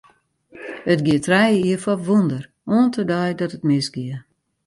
It 0.93 0.99
gie 1.05 1.19
trije 1.25 1.59
jier 1.63 1.81
foar 1.83 2.01
wûnder, 2.07 2.43
oant 2.75 2.95
de 2.97 3.03
dei 3.11 3.29
dat 3.39 3.55
it 3.57 3.67
misgie. 3.69 4.17